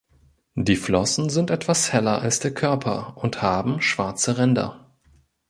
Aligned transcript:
Die 0.55 0.77
Flossen 0.77 1.29
sind 1.29 1.51
etwas 1.51 1.93
heller 1.93 2.23
als 2.23 2.39
der 2.39 2.51
Körper 2.51 3.15
und 3.17 3.43
haben 3.43 3.81
schwarze 3.83 4.35
Ränder. 4.39 4.89